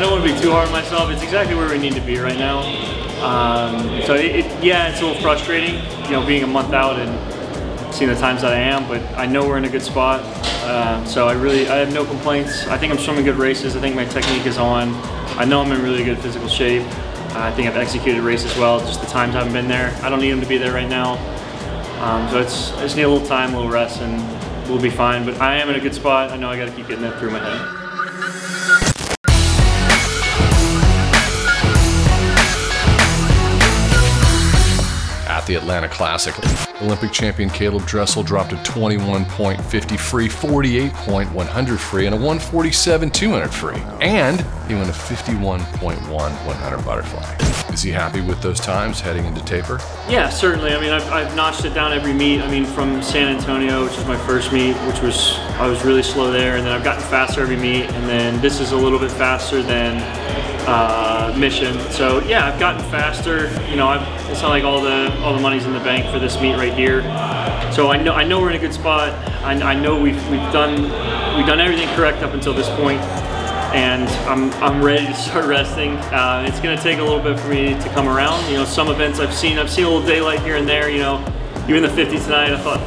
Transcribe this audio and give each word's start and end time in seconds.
I 0.00 0.04
don't 0.04 0.12
want 0.12 0.26
to 0.26 0.34
be 0.34 0.40
too 0.40 0.50
hard 0.50 0.66
on 0.66 0.72
myself. 0.72 1.10
It's 1.10 1.22
exactly 1.22 1.54
where 1.54 1.68
we 1.68 1.76
need 1.76 1.92
to 1.92 2.00
be 2.00 2.16
right 2.16 2.38
now. 2.38 2.60
Um, 3.22 4.00
so 4.06 4.14
it, 4.14 4.34
it, 4.34 4.64
yeah, 4.64 4.88
it's 4.88 5.02
a 5.02 5.04
little 5.04 5.20
frustrating, 5.20 5.74
you 6.04 6.12
know, 6.12 6.24
being 6.26 6.42
a 6.42 6.46
month 6.46 6.72
out 6.72 6.98
and 6.98 7.94
seeing 7.94 8.08
the 8.08 8.16
times 8.16 8.40
that 8.40 8.54
I 8.54 8.60
am. 8.60 8.88
But 8.88 9.02
I 9.18 9.26
know 9.26 9.46
we're 9.46 9.58
in 9.58 9.66
a 9.66 9.68
good 9.68 9.82
spot. 9.82 10.22
Uh, 10.64 11.04
so 11.04 11.28
I 11.28 11.34
really, 11.34 11.68
I 11.68 11.76
have 11.76 11.92
no 11.92 12.06
complaints. 12.06 12.66
I 12.68 12.78
think 12.78 12.94
I'm 12.94 12.98
swimming 12.98 13.26
good 13.26 13.36
races. 13.36 13.76
I 13.76 13.80
think 13.80 13.94
my 13.94 14.06
technique 14.06 14.46
is 14.46 14.56
on. 14.56 14.94
I 15.38 15.44
know 15.44 15.60
I'm 15.60 15.70
in 15.70 15.82
really 15.82 16.02
good 16.02 16.18
physical 16.20 16.48
shape. 16.48 16.86
I 17.36 17.52
think 17.52 17.68
I've 17.68 17.76
executed 17.76 18.22
races 18.22 18.56
well. 18.56 18.80
Just 18.80 19.02
the 19.02 19.06
times 19.06 19.34
haven't 19.34 19.52
been 19.52 19.68
there. 19.68 19.94
I 20.02 20.08
don't 20.08 20.20
need 20.20 20.30
them 20.30 20.40
to 20.40 20.48
be 20.48 20.56
there 20.56 20.72
right 20.72 20.88
now. 20.88 21.18
Um, 22.02 22.26
so 22.30 22.40
it's 22.40 22.72
I 22.72 22.84
just 22.84 22.96
need 22.96 23.02
a 23.02 23.08
little 23.10 23.28
time, 23.28 23.52
a 23.52 23.56
little 23.58 23.70
rest, 23.70 24.00
and 24.00 24.16
we'll 24.66 24.80
be 24.80 24.88
fine. 24.88 25.26
But 25.26 25.42
I 25.42 25.56
am 25.56 25.68
in 25.68 25.74
a 25.74 25.80
good 25.80 25.94
spot. 25.94 26.30
I 26.30 26.38
know 26.38 26.48
I 26.48 26.56
got 26.56 26.70
to 26.70 26.74
keep 26.74 26.88
getting 26.88 27.02
that 27.02 27.18
through 27.18 27.32
my 27.32 27.40
head. 27.40 28.59
The 35.46 35.54
Atlanta 35.56 35.88
Classic. 35.88 36.34
Olympic 36.82 37.12
champion 37.12 37.50
Caeleb 37.50 37.86
Dressel 37.86 38.22
dropped 38.22 38.52
a 38.52 38.56
21.50 38.56 39.98
free, 39.98 40.28
48.100 40.28 41.78
free, 41.78 42.06
and 42.06 42.14
a 42.14 42.18
147 42.18 43.10
200 43.10 43.48
free. 43.52 43.82
And 44.00 44.40
he 44.68 44.74
went 44.74 44.88
a 44.88 44.92
51.1 44.92 45.98
100 46.08 46.84
butterfly. 46.84 47.49
Is 47.72 47.82
he 47.82 47.90
happy 47.90 48.20
with 48.20 48.42
those 48.42 48.60
times 48.60 49.00
heading 49.00 49.24
into 49.24 49.42
taper? 49.44 49.78
Yeah, 50.08 50.28
certainly. 50.28 50.72
I 50.72 50.80
mean, 50.80 50.90
I've, 50.92 51.08
I've 51.10 51.34
notched 51.36 51.64
it 51.64 51.72
down 51.72 51.92
every 51.92 52.12
meet. 52.12 52.40
I 52.40 52.50
mean, 52.50 52.64
from 52.64 53.02
San 53.02 53.34
Antonio, 53.34 53.84
which 53.84 53.96
is 53.96 54.06
my 54.06 54.16
first 54.26 54.52
meet, 54.52 54.74
which 54.86 55.00
was, 55.00 55.38
I 55.58 55.66
was 55.66 55.84
really 55.84 56.02
slow 56.02 56.30
there, 56.32 56.56
and 56.56 56.66
then 56.66 56.72
I've 56.72 56.84
gotten 56.84 57.02
faster 57.04 57.40
every 57.40 57.56
meet, 57.56 57.84
and 57.84 58.08
then 58.08 58.40
this 58.40 58.60
is 58.60 58.72
a 58.72 58.76
little 58.76 58.98
bit 58.98 59.10
faster 59.12 59.62
than 59.62 60.02
uh, 60.66 61.34
mission. 61.38 61.78
So 61.90 62.22
yeah, 62.24 62.46
I've 62.46 62.60
gotten 62.60 62.82
faster. 62.90 63.50
You 63.70 63.76
know, 63.76 63.88
I've, 63.88 64.30
it's 64.30 64.42
not 64.42 64.50
like 64.50 64.64
all 64.64 64.80
the 64.80 65.12
all 65.20 65.34
the 65.34 65.40
money's 65.40 65.64
in 65.64 65.72
the 65.72 65.80
bank 65.80 66.12
for 66.12 66.18
this 66.18 66.40
meet 66.40 66.54
right 66.54 66.74
here. 66.74 67.02
So 67.72 67.90
I 67.90 68.00
know 68.02 68.12
I 68.12 68.24
know 68.24 68.40
we're 68.40 68.50
in 68.50 68.56
a 68.56 68.60
good 68.60 68.74
spot. 68.74 69.10
I, 69.42 69.52
I 69.54 69.74
know 69.74 70.00
we've 70.00 70.22
we've 70.30 70.52
done 70.52 70.82
we've 71.36 71.46
done 71.46 71.60
everything 71.60 71.88
correct 71.96 72.22
up 72.22 72.34
until 72.34 72.52
this 72.52 72.68
point, 72.70 73.00
and 73.74 74.08
I'm 74.28 74.52
I'm 74.62 74.82
ready 74.82 75.06
to 75.06 75.14
start 75.14 75.46
resting. 75.48 75.92
Uh, 76.12 76.44
it's 76.46 76.60
gonna 76.60 76.80
take 76.80 76.98
a 76.98 77.02
little 77.02 77.22
bit 77.22 77.38
for 77.38 77.48
me 77.48 77.74
to 77.80 77.88
come 77.90 78.08
around. 78.08 78.44
You 78.50 78.58
know, 78.58 78.64
some 78.64 78.88
events 78.88 79.20
I've 79.20 79.34
seen 79.34 79.58
I've 79.58 79.70
seen 79.70 79.84
a 79.84 79.88
little 79.88 80.06
daylight 80.06 80.40
here 80.40 80.56
and 80.56 80.68
there. 80.68 80.90
You 80.90 80.98
know, 80.98 81.24
even 81.68 81.82
the 81.82 81.88
50 81.88 82.18
tonight 82.18 82.52
I 82.52 82.60
thought 82.60 82.80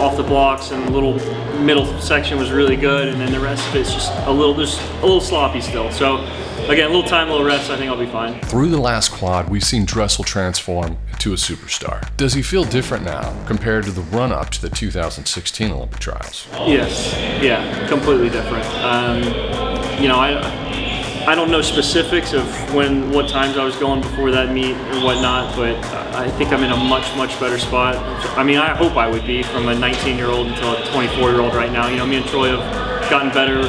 off 0.00 0.16
the 0.16 0.22
blocks 0.22 0.70
and 0.70 0.86
the 0.86 0.90
little 0.90 1.14
middle 1.60 1.86
section 2.00 2.38
was 2.38 2.50
really 2.50 2.76
good, 2.76 3.08
and 3.08 3.20
then 3.20 3.30
the 3.32 3.40
rest 3.40 3.66
of 3.68 3.76
it's 3.76 3.92
just 3.92 4.12
a 4.26 4.30
little 4.30 4.54
just 4.54 4.80
a 4.80 5.02
little 5.02 5.20
sloppy 5.20 5.60
still. 5.60 5.90
So 5.92 6.24
again, 6.68 6.90
a 6.90 6.94
little 6.94 7.08
time, 7.08 7.28
a 7.28 7.32
little 7.32 7.46
rest, 7.46 7.70
I 7.70 7.76
think 7.76 7.90
I'll 7.90 7.98
be 7.98 8.06
fine. 8.06 8.40
Through 8.42 8.70
the 8.70 8.80
last 8.80 9.10
quad, 9.10 9.48
we've 9.48 9.64
seen 9.64 9.84
Dressel 9.84 10.24
transform 10.24 10.96
into 11.12 11.32
a 11.32 11.36
superstar. 11.36 12.08
Does 12.16 12.34
he 12.34 12.42
feel 12.42 12.64
different 12.64 13.04
now 13.04 13.34
compared 13.46 13.84
to 13.84 13.90
the 13.90 14.00
run 14.02 14.32
up 14.32 14.50
to 14.50 14.62
the 14.62 14.70
2016 14.70 15.70
Olympic 15.70 16.00
trials? 16.00 16.46
Yes, 16.52 17.14
yeah, 17.42 17.88
completely 17.88 18.30
different. 18.30 18.64
Um, 18.82 19.71
you 20.02 20.08
know, 20.08 20.18
I. 20.18 20.60
I 21.22 21.36
don't 21.36 21.52
know 21.52 21.62
specifics 21.62 22.32
of 22.32 22.44
when, 22.74 23.12
what 23.12 23.28
times 23.28 23.56
I 23.56 23.64
was 23.64 23.76
going 23.76 24.00
before 24.00 24.32
that 24.32 24.52
meet 24.52 24.72
or 24.72 25.04
whatnot, 25.04 25.54
but 25.54 25.76
I 26.16 26.28
think 26.28 26.50
I'm 26.50 26.64
in 26.64 26.72
a 26.72 26.76
much, 26.76 27.16
much 27.16 27.38
better 27.38 27.58
spot. 27.60 27.94
I 28.36 28.42
mean, 28.42 28.58
I 28.58 28.74
hope 28.74 28.96
I 28.96 29.06
would 29.06 29.24
be 29.24 29.44
from 29.44 29.68
a 29.68 29.74
19 29.78 30.16
year 30.16 30.26
old 30.26 30.48
until 30.48 30.72
a 30.72 30.84
24 30.90 31.30
year 31.30 31.40
old 31.40 31.54
right 31.54 31.70
now. 31.70 31.86
You 31.86 31.98
know, 31.98 32.06
me 32.06 32.16
and 32.16 32.26
Troy 32.26 32.48
have 32.48 33.08
gotten 33.08 33.30
better 33.30 33.60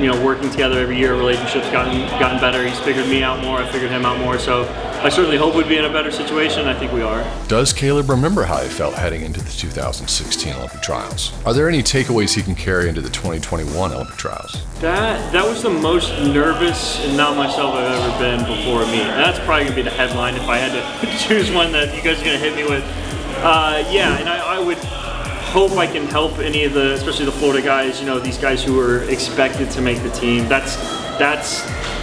you 0.00 0.10
know, 0.10 0.24
working 0.24 0.50
together 0.50 0.80
every 0.80 0.98
year, 0.98 1.14
relationships 1.14 1.70
gotten 1.70 2.08
gotten 2.18 2.40
better. 2.40 2.66
He's 2.66 2.80
figured 2.80 3.08
me 3.08 3.22
out 3.22 3.40
more. 3.42 3.58
I 3.58 3.70
figured 3.70 3.90
him 3.90 4.04
out 4.04 4.18
more. 4.18 4.38
So 4.38 4.64
I 5.04 5.08
certainly 5.08 5.36
hope 5.36 5.56
we'd 5.56 5.68
be 5.68 5.78
in 5.78 5.84
a 5.84 5.92
better 5.92 6.12
situation. 6.12 6.68
I 6.68 6.78
think 6.78 6.92
we 6.92 7.02
are. 7.02 7.24
Does 7.48 7.72
Caeleb 7.72 8.08
remember 8.08 8.44
how 8.44 8.62
he 8.62 8.68
felt 8.68 8.94
heading 8.94 9.22
into 9.22 9.42
the 9.42 9.50
2016 9.50 10.54
Olympic 10.54 10.80
trials? 10.80 11.32
Are 11.44 11.52
there 11.52 11.68
any 11.68 11.82
takeaways 11.82 12.34
he 12.34 12.40
can 12.42 12.54
carry 12.54 12.88
into 12.88 13.00
the 13.00 13.10
2021 13.10 13.92
Olympic 13.92 14.16
trials? 14.16 14.62
That 14.80 15.32
that 15.32 15.44
was 15.44 15.60
the 15.60 15.70
most 15.70 16.10
nervous 16.22 17.04
and 17.04 17.16
not 17.16 17.36
myself 17.36 17.74
I've 17.74 17.92
ever 17.92 18.18
been 18.20 18.38
before 18.46 18.86
me. 18.86 18.98
that's 18.98 19.40
probably 19.40 19.64
gonna 19.64 19.74
be 19.74 19.82
the 19.82 19.90
headline 19.90 20.36
if 20.36 20.42
I 20.48 20.58
had 20.58 20.70
to 20.70 21.18
choose 21.28 21.50
one 21.50 21.72
that 21.72 21.96
you 21.96 22.02
guys 22.02 22.22
are 22.22 22.24
gonna 22.24 22.38
hit 22.38 22.54
me 22.54 22.62
with. 22.62 22.84
Uh, 23.38 23.84
yeah, 23.90 24.16
and 24.18 24.28
I, 24.28 24.56
I 24.56 24.60
would 24.60 24.78
hope 24.78 25.72
I 25.72 25.88
can 25.88 26.06
help 26.06 26.38
any 26.38 26.62
of 26.62 26.74
the, 26.74 26.94
especially 26.94 27.24
the 27.24 27.32
Florida 27.32 27.60
guys. 27.60 27.98
You 27.98 28.06
know, 28.06 28.20
these 28.20 28.38
guys 28.38 28.62
who 28.62 28.74
were 28.76 29.02
expected 29.10 29.68
to 29.72 29.80
make 29.80 30.00
the 30.04 30.10
team. 30.10 30.48
That's 30.48 30.76
that's 31.18 31.62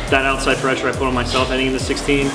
that 0.09 0.25
outside 0.25 0.57
pressure 0.57 0.89
I 0.89 0.91
put 0.91 1.03
on 1.03 1.13
myself 1.13 1.47
heading 1.47 1.67
into 1.67 1.79
16. 1.79 2.29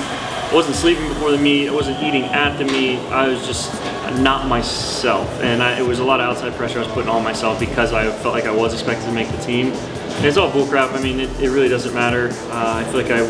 I 0.45 0.53
wasn't 0.53 0.75
sleeping 0.75 1.07
before 1.09 1.31
the 1.31 1.37
meet. 1.37 1.67
I 1.67 1.73
wasn't 1.73 2.01
eating 2.03 2.23
at 2.25 2.57
the 2.57 2.65
meet. 2.65 2.99
I 3.09 3.27
was 3.27 3.45
just 3.45 3.73
not 4.21 4.47
myself, 4.47 5.27
and 5.41 5.61
I, 5.61 5.79
it 5.79 5.85
was 5.85 5.99
a 5.99 6.03
lot 6.03 6.21
of 6.21 6.29
outside 6.29 6.53
pressure 6.53 6.79
I 6.79 6.83
was 6.83 6.91
putting 6.91 7.09
on 7.09 7.23
myself 7.23 7.59
because 7.59 7.93
I 7.93 8.09
felt 8.19 8.35
like 8.35 8.45
I 8.45 8.51
was 8.51 8.71
expected 8.71 9.05
to 9.07 9.11
make 9.11 9.27
the 9.29 9.37
team. 9.37 9.71
And 9.73 10.25
it's 10.25 10.37
all 10.37 10.49
bullcrap. 10.51 10.93
I 10.93 11.01
mean, 11.01 11.19
it, 11.19 11.29
it 11.41 11.49
really 11.49 11.67
doesn't 11.67 11.93
matter. 11.93 12.29
Uh, 12.51 12.75
I 12.77 12.83
feel 12.85 13.01
like 13.01 13.11
I 13.11 13.21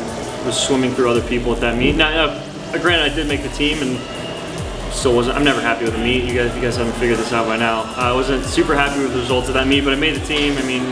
was 0.45 0.61
swimming 0.61 0.91
through 0.91 1.09
other 1.09 1.25
people 1.27 1.53
at 1.53 1.61
that 1.61 1.77
meet. 1.77 1.95
Now, 1.95 2.09
uh, 2.09 2.77
granted, 2.79 3.11
I 3.11 3.15
did 3.15 3.27
make 3.27 3.41
the 3.41 3.49
team, 3.49 3.77
and 3.81 4.93
still 4.93 5.15
wasn't. 5.15 5.37
I'm 5.37 5.45
never 5.45 5.61
happy 5.61 5.85
with 5.85 5.93
the 5.93 6.03
meet. 6.03 6.25
You 6.25 6.35
guys, 6.35 6.53
you 6.53 6.61
guys 6.61 6.75
haven't 6.75 6.93
figured 6.99 7.17
this 7.17 7.31
out 7.31 7.47
by 7.47 7.55
now. 7.55 7.83
I 7.95 8.11
wasn't 8.11 8.43
super 8.43 8.75
happy 8.75 9.01
with 9.01 9.13
the 9.13 9.19
results 9.19 9.47
of 9.47 9.53
that 9.53 9.67
meet, 9.67 9.85
but 9.85 9.93
I 9.93 9.95
made 9.95 10.15
the 10.15 10.25
team. 10.25 10.57
I 10.57 10.63
mean, 10.63 10.83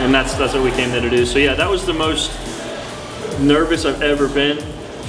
and 0.00 0.12
that's 0.12 0.34
that's 0.34 0.54
what 0.54 0.64
we 0.64 0.70
came 0.70 0.90
there 0.90 1.02
to 1.02 1.10
do. 1.10 1.26
So 1.26 1.38
yeah, 1.38 1.54
that 1.54 1.68
was 1.68 1.84
the 1.84 1.92
most 1.92 2.32
nervous 3.40 3.84
I've 3.84 4.02
ever 4.02 4.26
been 4.26 4.58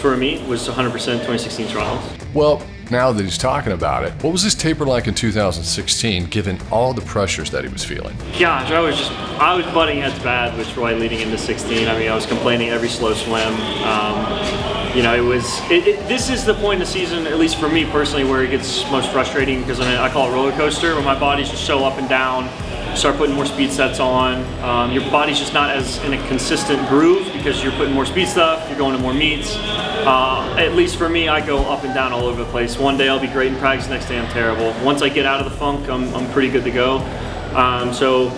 for 0.01 0.17
me. 0.17 0.43
Was 0.47 0.67
100% 0.67 0.91
2016 0.91 1.67
trials. 1.69 2.03
Well, 2.33 2.61
now 2.89 3.11
that 3.11 3.23
he's 3.23 3.37
talking 3.37 3.71
about 3.71 4.03
it, 4.03 4.11
what 4.23 4.33
was 4.33 4.41
his 4.41 4.55
taper 4.55 4.85
like 4.85 5.07
in 5.07 5.13
2016, 5.13 6.25
given 6.25 6.59
all 6.71 6.93
the 6.93 7.01
pressures 7.01 7.49
that 7.51 7.63
he 7.63 7.69
was 7.69 7.85
feeling? 7.85 8.17
Gosh, 8.37 8.69
I 8.71 8.79
was 8.79 8.97
just, 8.97 9.11
I 9.11 9.55
was 9.55 9.65
butting 9.67 10.01
heads 10.01 10.21
bad 10.23 10.57
with 10.57 10.67
Troy 10.69 10.95
leading 10.95 11.19
into 11.19 11.37
16. 11.37 11.87
I 11.87 11.97
mean, 11.97 12.11
I 12.11 12.15
was 12.15 12.25
complaining 12.25 12.69
every 12.69 12.89
slow 12.89 13.13
swim. 13.13 13.53
Um, 13.83 14.95
you 14.95 15.03
know, 15.03 15.15
it 15.15 15.21
was, 15.25 15.59
it, 15.71 15.87
it, 15.87 16.07
this 16.09 16.29
is 16.29 16.43
the 16.43 16.55
point 16.55 16.75
in 16.75 16.79
the 16.79 16.85
season, 16.85 17.25
at 17.27 17.37
least 17.37 17.57
for 17.57 17.69
me 17.69 17.85
personally, 17.85 18.25
where 18.25 18.43
it 18.43 18.49
gets 18.49 18.89
most 18.91 19.09
frustrating 19.11 19.61
because 19.61 19.79
I, 19.79 19.89
mean, 19.89 19.97
I 19.97 20.09
call 20.09 20.29
it 20.29 20.33
roller 20.33 20.51
coaster, 20.51 20.95
where 20.95 21.03
my 21.03 21.17
body's 21.17 21.49
just 21.49 21.65
so 21.65 21.85
up 21.85 21.97
and 21.97 22.09
down 22.09 22.49
start 22.95 23.17
putting 23.17 23.35
more 23.35 23.45
speed 23.45 23.71
sets 23.71 23.99
on. 23.99 24.43
Um, 24.63 24.91
your 24.91 25.03
body's 25.09 25.39
just 25.39 25.53
not 25.53 25.69
as 25.69 25.97
in 26.03 26.13
a 26.13 26.27
consistent 26.27 26.87
groove 26.89 27.31
because 27.33 27.63
you're 27.63 27.71
putting 27.73 27.93
more 27.93 28.05
speed 28.05 28.27
stuff, 28.27 28.67
you're 28.69 28.77
going 28.77 28.95
to 28.95 29.01
more 29.01 29.13
meets. 29.13 29.55
Uh, 29.55 30.55
at 30.57 30.73
least 30.73 30.97
for 30.97 31.09
me, 31.09 31.27
I 31.27 31.45
go 31.45 31.59
up 31.59 31.83
and 31.83 31.93
down 31.93 32.11
all 32.11 32.25
over 32.25 32.43
the 32.43 32.49
place. 32.49 32.77
One 32.77 32.97
day 32.97 33.07
I'll 33.07 33.19
be 33.19 33.27
great 33.27 33.51
in 33.51 33.57
practice, 33.59 33.89
next 33.89 34.07
day 34.07 34.19
I'm 34.19 34.31
terrible. 34.31 34.73
Once 34.83 35.01
I 35.01 35.09
get 35.09 35.25
out 35.25 35.39
of 35.39 35.51
the 35.51 35.57
funk, 35.57 35.89
I'm, 35.89 36.13
I'm 36.15 36.29
pretty 36.31 36.49
good 36.49 36.63
to 36.63 36.71
go. 36.71 36.97
Um, 37.55 37.93
so 37.93 38.29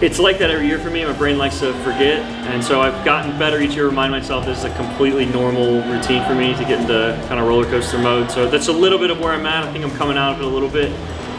it's 0.00 0.18
like 0.18 0.38
that 0.38 0.50
every 0.50 0.66
year 0.66 0.78
for 0.78 0.90
me. 0.90 1.04
My 1.04 1.12
brain 1.12 1.38
likes 1.38 1.60
to 1.60 1.72
forget, 1.84 2.20
and 2.48 2.62
so 2.62 2.80
I've 2.80 3.04
gotten 3.04 3.38
better 3.38 3.60
each 3.60 3.74
year. 3.74 3.86
Remind 3.86 4.12
myself 4.12 4.44
this 4.44 4.58
is 4.58 4.64
a 4.64 4.74
completely 4.76 5.24
normal 5.26 5.82
routine 5.82 6.24
for 6.26 6.34
me 6.34 6.52
to 6.54 6.64
get 6.64 6.80
into 6.80 7.16
kind 7.28 7.40
of 7.40 7.46
roller 7.46 7.64
coaster 7.64 7.98
mode. 7.98 8.30
So 8.30 8.48
that's 8.50 8.68
a 8.68 8.72
little 8.72 8.98
bit 8.98 9.10
of 9.10 9.20
where 9.20 9.32
I'm 9.32 9.46
at. 9.46 9.64
I 9.64 9.72
think 9.72 9.84
I'm 9.84 9.96
coming 9.96 10.18
out 10.18 10.34
of 10.34 10.40
it 10.40 10.44
a 10.44 10.48
little 10.48 10.68
bit. 10.68 10.90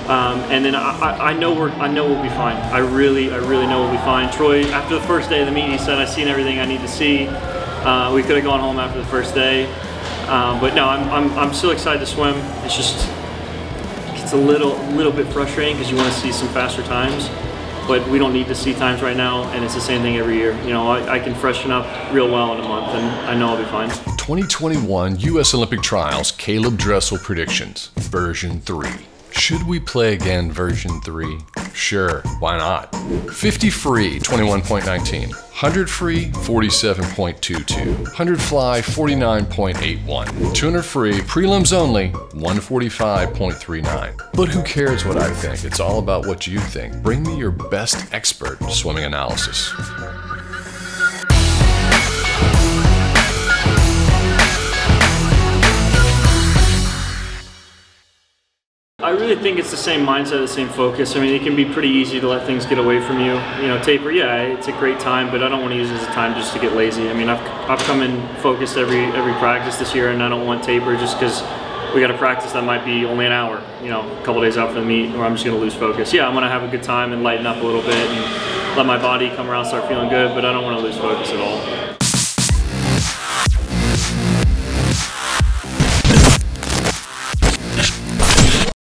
Um, 0.07 0.39
and 0.51 0.63
then 0.63 0.75
I, 0.75 1.31
I, 1.31 1.33
know 1.33 1.55
we're 1.55 1.71
I 1.71 1.87
know 1.87 2.05
we'll 2.05 2.21
be 2.21 2.29
fine. 2.29 2.55
I 2.57 2.77
really 2.77 3.31
I 3.31 3.37
really 3.37 3.65
know 3.65 3.81
we'll 3.81 3.91
be 3.91 3.97
fine. 3.97 4.31
Troy, 4.31 4.61
after 4.65 4.93
the 4.93 5.01
first 5.07 5.31
day 5.31 5.41
of 5.41 5.47
the 5.47 5.51
meet, 5.51 5.67
he 5.67 5.79
said 5.79 5.97
I've 5.97 6.09
seen 6.09 6.27
everything 6.27 6.59
I 6.59 6.65
need 6.65 6.81
to 6.81 6.87
see. 6.87 7.27
Uh, 7.27 8.13
we 8.13 8.21
could 8.21 8.35
have 8.35 8.43
gone 8.43 8.59
home 8.59 8.77
after 8.77 8.99
the 8.99 9.07
first 9.07 9.33
day, 9.33 9.65
um, 10.27 10.59
but 10.59 10.75
no, 10.75 10.87
I'm, 10.87 11.09
I'm 11.09 11.39
I'm 11.39 11.53
still 11.55 11.71
excited 11.71 11.99
to 12.01 12.05
swim. 12.05 12.35
It's 12.63 12.75
just 12.75 13.09
it's 14.13 14.33
a 14.33 14.37
little 14.37 14.75
little 14.93 15.11
bit 15.11 15.25
frustrating 15.33 15.75
because 15.75 15.89
you 15.89 15.97
want 15.97 16.13
to 16.13 16.19
see 16.19 16.31
some 16.31 16.49
faster 16.49 16.83
times, 16.83 17.27
but 17.87 18.07
we 18.07 18.19
don't 18.19 18.33
need 18.33 18.45
to 18.45 18.55
see 18.55 18.75
times 18.75 19.01
right 19.01 19.17
now, 19.17 19.45
and 19.53 19.65
it's 19.65 19.73
the 19.73 19.81
same 19.81 20.03
thing 20.03 20.17
every 20.17 20.35
year. 20.35 20.51
You 20.61 20.73
know, 20.73 20.87
I, 20.87 21.15
I 21.15 21.19
can 21.19 21.33
freshen 21.33 21.71
up 21.71 22.13
real 22.13 22.31
well 22.31 22.53
in 22.53 22.63
a 22.63 22.67
month, 22.67 22.93
and 22.93 23.05
I 23.27 23.35
know 23.35 23.49
I'll 23.49 23.57
be 23.57 23.65
fine. 23.71 23.89
2021 24.17 25.19
U.S. 25.21 25.55
Olympic 25.55 25.81
Trials 25.81 26.31
Caeleb 26.31 26.77
Dressel 26.77 27.17
predictions 27.17 27.87
version 27.95 28.61
three. 28.61 29.07
Should 29.37 29.67
we 29.67 29.79
play 29.79 30.13
again 30.13 30.51
version 30.51 30.99
3? 31.01 31.37
Sure, 31.73 32.21
why 32.39 32.57
not? 32.57 32.95
50 33.31 33.69
free, 33.69 34.17
21.19. 34.19 35.29
100 35.29 35.89
free, 35.89 36.25
47.22. 36.31 38.01
100 38.03 38.41
fly, 38.41 38.81
49.81. 38.81 40.55
200 40.55 40.81
free, 40.83 41.19
prelims 41.19 41.73
only, 41.73 42.09
145.39. 42.09 44.31
But 44.33 44.49
who 44.49 44.63
cares 44.63 45.05
what 45.05 45.17
I 45.17 45.31
think? 45.31 45.63
It's 45.63 45.79
all 45.79 45.99
about 45.99 46.25
what 46.25 46.47
you 46.47 46.59
think. 46.59 47.03
Bring 47.03 47.21
me 47.21 47.37
your 47.37 47.51
best 47.51 48.11
expert 48.13 48.57
swimming 48.71 49.03
analysis. 49.03 49.71
Really 59.25 59.41
think 59.41 59.57
it's 59.57 59.71
the 59.71 59.77
same 59.77 60.05
mindset, 60.05 60.37
the 60.37 60.47
same 60.47 60.69
focus. 60.69 61.15
I 61.15 61.19
mean, 61.19 61.33
it 61.33 61.41
can 61.41 61.55
be 61.55 61.65
pretty 61.65 61.87
easy 61.87 62.19
to 62.19 62.27
let 62.27 62.45
things 62.45 62.65
get 62.67 62.77
away 62.77 63.01
from 63.01 63.19
you. 63.19 63.33
You 63.59 63.67
know, 63.69 63.81
taper, 63.81 64.11
yeah, 64.11 64.43
it's 64.43 64.67
a 64.67 64.71
great 64.73 64.99
time, 64.99 65.31
but 65.31 65.41
I 65.41 65.49
don't 65.49 65.61
want 65.61 65.71
to 65.71 65.77
use 65.77 65.89
it 65.89 65.95
as 65.95 66.03
a 66.03 66.11
time 66.11 66.35
just 66.35 66.53
to 66.53 66.59
get 66.59 66.73
lazy. 66.73 67.09
I 67.09 67.13
mean, 67.13 67.27
I've, 67.27 67.41
I've 67.67 67.79
come 67.79 68.01
in 68.01 68.21
focused 68.37 68.77
every 68.77 69.05
every 69.17 69.33
practice 69.33 69.77
this 69.77 69.95
year, 69.95 70.11
and 70.11 70.21
I 70.21 70.29
don't 70.29 70.45
want 70.45 70.63
taper 70.63 70.95
just 70.95 71.19
because 71.19 71.41
we 71.95 72.01
got 72.01 72.11
a 72.11 72.17
practice 72.17 72.51
that 72.51 72.63
might 72.63 72.85
be 72.85 73.05
only 73.05 73.25
an 73.25 73.31
hour, 73.31 73.63
you 73.81 73.89
know, 73.89 74.01
a 74.01 74.23
couple 74.23 74.41
days 74.41 74.57
out 74.57 74.71
from 74.71 74.81
the 74.81 74.85
meet, 74.85 75.15
or 75.15 75.23
I'm 75.23 75.33
just 75.33 75.43
going 75.43 75.57
to 75.57 75.63
lose 75.63 75.73
focus. 75.73 76.13
Yeah, 76.13 76.27
I'm 76.27 76.33
going 76.33 76.43
to 76.43 76.49
have 76.49 76.63
a 76.63 76.67
good 76.67 76.83
time 76.83 77.11
and 77.11 77.23
lighten 77.23 77.47
up 77.47 77.57
a 77.57 77.65
little 77.65 77.81
bit 77.81 77.95
and 77.95 78.77
let 78.77 78.85
my 78.85 79.01
body 79.01 79.29
come 79.35 79.49
around, 79.49 79.65
start 79.65 79.87
feeling 79.87 80.09
good, 80.09 80.35
but 80.35 80.45
I 80.45 80.51
don't 80.51 80.63
want 80.63 80.77
to 80.77 80.83
lose 80.83 80.97
focus 80.97 81.31
at 81.31 81.39
all. 81.39 82.04